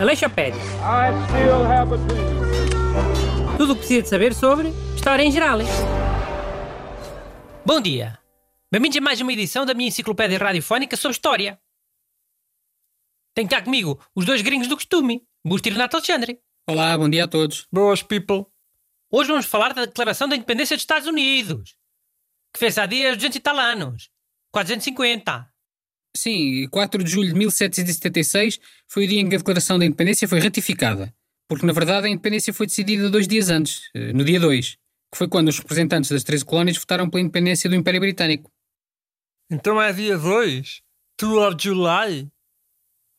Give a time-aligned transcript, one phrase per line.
[0.00, 0.62] Aleixopédia.
[3.58, 5.58] Tudo o que precisa de saber sobre História em geral.
[7.66, 8.18] Bom dia.
[8.72, 11.60] Bem-vindos a mais uma edição da minha enciclopédia radiofónica sobre História.
[13.34, 16.40] Tenho cá comigo os dois gringos do costume, Busto e Renato Alexandre.
[16.66, 17.66] Olá, bom dia a todos.
[17.70, 18.46] Boas, people.
[19.10, 21.76] Hoje vamos falar da Declaração da Independência dos Estados Unidos,
[22.54, 24.08] que fez há dias 200 e tal anos.
[24.50, 25.53] 450.
[26.16, 30.28] Sim, 4 de julho de 1776 foi o dia em que a Declaração da Independência
[30.28, 31.12] foi ratificada.
[31.48, 34.76] Porque, na verdade, a independência foi decidida dois dias antes, eh, no dia 2,
[35.12, 38.50] que foi quando os representantes das 13 colónias votaram pela independência do Império Britânico.
[39.50, 40.82] Então é dia 2?
[41.20, 42.30] 2 of July?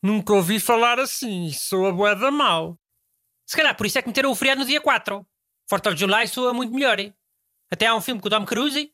[0.02, 2.78] Nunca ouvi falar assim, sou a bué da mal.
[3.48, 5.24] Se calhar por isso é que meteram o feriado no dia 4.
[5.68, 6.98] Forte of July soa muito melhor.
[6.98, 7.14] hein?
[7.70, 8.92] Até há um filme com o Tom Cruise.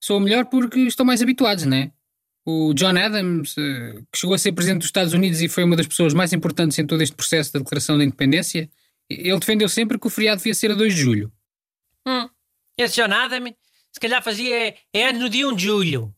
[0.00, 1.92] Sou melhor porque estão mais habituados, né?
[2.44, 5.76] O John Adams, eh, que chegou a ser presidente dos Estados Unidos e foi uma
[5.76, 8.68] das pessoas mais importantes em todo este processo da Declaração da Independência,
[9.08, 11.32] ele defendeu sempre que o feriado devia ser a 2 de julho.
[12.06, 12.28] Hum.
[12.76, 13.54] Esse John Adam,
[13.92, 16.14] se calhar fazia é no dia 1 de julho.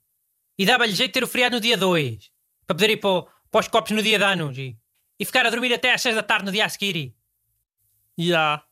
[0.58, 2.30] E dava-lhe jeito de ter o feriado no dia 2.
[2.66, 4.56] Para poder ir para, para os copos no dia de anos.
[4.56, 4.76] E,
[5.18, 7.12] e ficar a dormir até às 6 da tarde no dia a seguir.
[8.18, 8.62] Ya.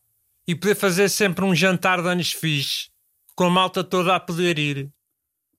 [0.46, 2.90] E poder fazer sempre um jantar de anos fixe,
[3.34, 4.92] com a malta toda a poder ir.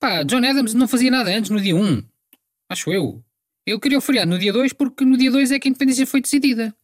[0.04, 2.04] Pá, John Adams não fazia nada antes no dia 1.
[2.68, 3.24] Acho eu.
[3.66, 6.20] Eu queria feriado no dia 2 porque no dia 2 é que a independência foi
[6.20, 6.76] decidida.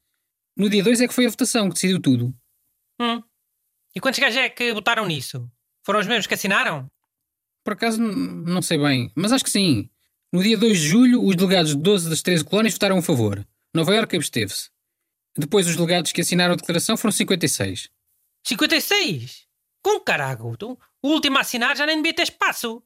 [0.56, 2.34] No dia 2 é que foi a votação que decidiu tudo.
[2.98, 3.22] Hum.
[3.94, 5.52] E quantos gajos é que votaram nisso?
[5.86, 6.90] Foram os mesmos que assinaram?
[7.62, 9.90] Por acaso, não sei bem, mas acho que sim.
[10.32, 13.46] No dia 2 de julho, os delegados de 12 das 13 colónias votaram a favor.
[13.76, 14.70] Nova Iorque absteve-se.
[15.38, 17.90] Depois, os delegados que assinaram a declaração foram 56.
[18.48, 19.46] 56?
[19.84, 20.56] Com carago!
[21.02, 22.82] O último a assinar já nem devia ter espaço.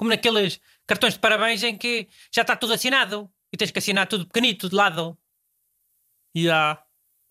[0.00, 3.30] Como naqueles cartões de parabéns em que já está tudo assinado.
[3.52, 5.14] E tens que assinar tudo pequenito de lado.
[6.34, 6.82] Ya.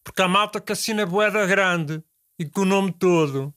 [0.04, 2.04] Porque a malta que assina boeda grande
[2.38, 3.52] e com o nome todo.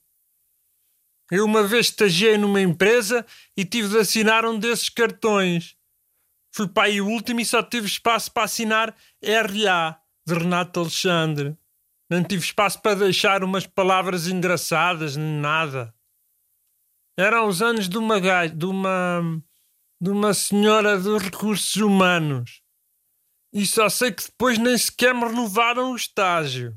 [1.31, 5.77] Eu uma vez estagiei numa empresa e tive de assinar um desses cartões.
[6.50, 11.55] Fui para aí o último e só tive espaço para assinar RA, de Renato Alexandre.
[12.09, 15.94] Não tive espaço para deixar umas palavras engraçadas, nem nada.
[17.17, 19.43] Eram os anos de uma gaja, de uma,
[20.00, 22.62] de uma senhora dos recursos humanos.
[23.53, 26.75] E só sei que depois nem sequer me renovaram o estágio.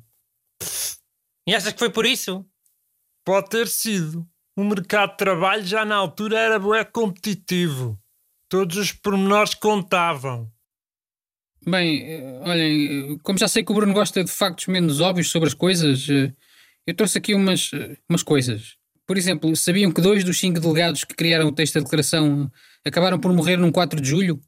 [1.48, 2.46] E achas que foi por isso?
[3.26, 4.28] Pode ter sido.
[4.58, 7.98] O mercado de trabalho já na altura era bué competitivo.
[8.50, 10.52] Todos os pormenores contavam.
[11.66, 15.32] Bem, eh, olhem, eh, como já sei que o Bruno gosta de factos menos óbvios
[15.32, 16.34] sobre as coisas, eh,
[16.86, 17.72] eu trouxe aqui umas,
[18.08, 18.78] umas coisas.
[19.08, 22.52] Por exemplo, sabiam que dois dos cinco delegados que criaram o texto da declaração
[22.84, 24.42] acabaram por morrer num 4 de julho?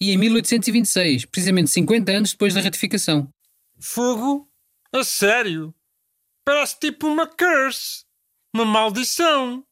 [0.00, 3.32] E em 1826, precisamente 50 anos depois da ratificação.
[3.78, 4.50] Fogo?
[4.94, 5.74] A sério?
[6.44, 8.04] Parece tipo uma curse.
[8.54, 9.66] Uma maldição.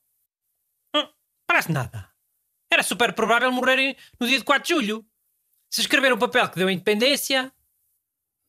[0.94, 1.08] Hum,
[1.46, 2.10] parece nada.
[2.70, 5.06] Era super provável morrerem no dia de 4 de julho.
[5.70, 7.50] Se escreveram o papel que deu a independência,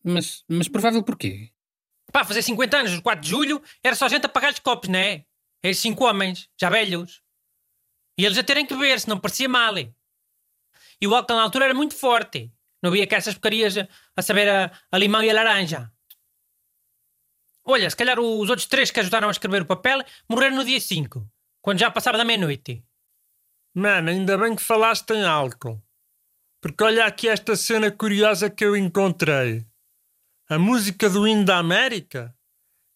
[0.04, 1.52] Mas, mas provável porquê?
[2.12, 5.00] pá, fazer 50 anos, no 4 de julho, era só gente a pagar-lhes copos, não
[5.00, 5.26] é?
[5.64, 7.22] Eles cinco homens, já velhos.
[8.18, 9.76] E eles a terem que beber, se não parecia mal.
[9.78, 12.52] E o álcool na altura era muito forte.
[12.82, 15.92] Não havia que essas porcarias a, a saber a, a limão e a laranja.
[17.66, 20.80] Olha, se calhar os outros três que ajudaram a escrever o papel morreram no dia
[20.80, 21.30] 5,
[21.62, 22.84] quando já passava da meia-noite.
[23.76, 25.84] Mano, ainda bem que falaste em álcool.
[26.62, 29.66] Porque olha aqui esta cena curiosa que eu encontrei.
[30.50, 32.34] A música do hino da América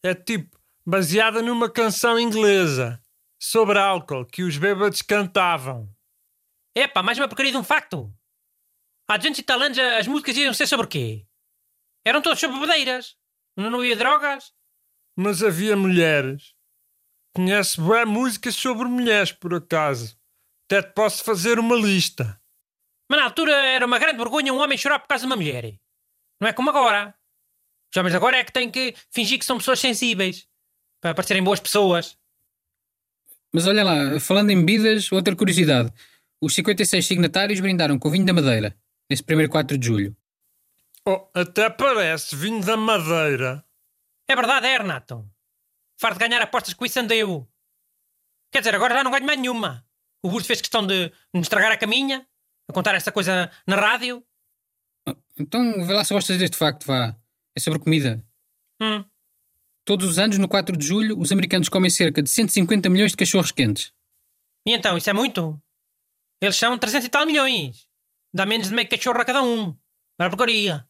[0.04, 3.02] é tipo baseada numa canção inglesa
[3.42, 5.90] sobre álcool que os bêbados cantavam.
[6.75, 8.14] Epá, mais uma porcaria de um facto.
[9.09, 11.25] Há 200 e tal anos a- as músicas iam ser sobre o quê?
[12.06, 13.18] Eram todas sobre bebedeiras.
[13.58, 14.53] Não, havia drogas.
[15.18, 16.56] Mas havia mulheres.
[17.36, 20.18] Conhece bué músicas sobre mulheres, por acaso.
[20.66, 22.41] Até te posso fazer uma lista.
[23.09, 25.78] Mas na altura era uma grande vergonha um homem chorar por causa de uma mulher.
[26.40, 27.14] Não é como agora.
[27.94, 30.47] Os homens agora é que têm que fingir que são pessoas sensíveis.
[31.02, 32.18] Para parecerem boas pessoas.
[33.52, 35.92] Mas olha lá, falando em bebidas, outra curiosidade.
[36.40, 38.78] Os 56 signatários brindaram com o vinho da Madeira,
[39.09, 40.16] nesse primeiro 4 de julho.
[41.06, 43.66] Oh, até parece vinho da Madeira.
[44.28, 45.30] É verdade, é, Renato.
[46.00, 47.47] Farto de ganhar apostas com isso andeu.
[48.52, 49.86] Quer dizer, agora já não ganho mais nenhuma.
[50.24, 52.26] O Burto fez questão de me estragar a caminha,
[52.70, 54.24] a contar essa coisa na rádio.
[55.38, 57.16] Então, vê lá se gostas deste facto, vá.
[57.56, 58.24] É sobre comida.
[58.80, 59.04] Hum.
[59.84, 63.18] Todos os anos, no 4 de julho, os americanos comem cerca de 150 milhões de
[63.18, 63.92] cachorros quentes.
[64.66, 65.60] E então, isso é muito?
[66.42, 67.88] Eles são 300 e tal milhões.
[68.34, 69.76] Dá menos de meio cachorro a cada um.
[70.20, 70.88] Era porcaria.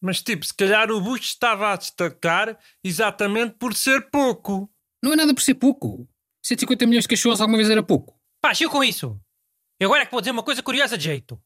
[0.00, 4.70] Mas tipo, se calhar o Bush estava a destacar exatamente por ser pouco.
[5.02, 6.08] Não é nada por ser pouco.
[6.42, 8.18] 150 milhões de cachorros alguma vez era pouco.
[8.40, 9.20] Pá, chego com isso.
[9.80, 11.40] E agora é que vou dizer uma coisa curiosa de jeito.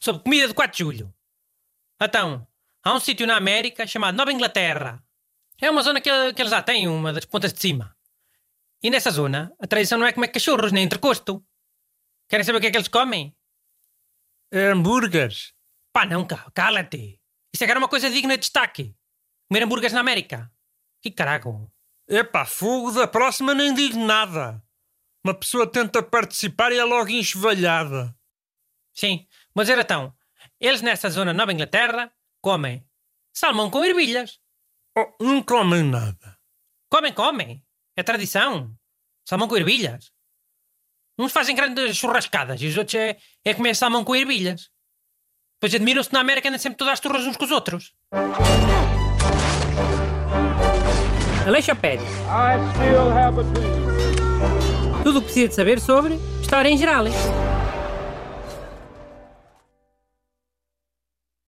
[0.00, 1.14] Sobre comida de 4 de julho.
[2.00, 2.46] Então,
[2.82, 5.04] há um sítio na América chamado Nova Inglaterra.
[5.60, 7.94] É uma zona que, que eles já têm, uma das pontas de cima.
[8.82, 11.44] E nessa zona, a tradição não é comer cachorros, nem entrecosto.
[12.28, 13.36] Querem saber o que é que eles comem?
[14.52, 15.52] Hambúrgueres.
[15.92, 17.20] Pá, não, cala-te.
[17.52, 18.96] Isso é que era uma coisa digna de destaque.
[19.48, 20.50] Comer hambúrgueres na América.
[21.02, 21.70] Que caraco.
[22.08, 24.62] Epá, fogo da próxima nem digo nada.
[25.22, 28.16] Uma pessoa tenta participar e é logo enxovalhada.
[28.94, 30.14] Sim, mas era então,
[30.58, 32.84] eles nessa zona Nova Inglaterra comem
[33.32, 34.40] salmão com ervilhas.
[35.00, 36.36] Oh, não comem nada.
[36.90, 37.62] Comem, comem.
[37.96, 38.74] É tradição.
[39.26, 40.10] Salmão com ervilhas.
[41.18, 44.70] Uns fazem grandes churrascadas e os outros é, é comer salmão com ervilhas.
[45.60, 47.94] Pois admiram-se na América andam sempre todas as turras uns com os outros.
[51.46, 52.08] Aleixo Pérez.
[55.02, 57.04] Tudo o que precisa de saber sobre História em Geral.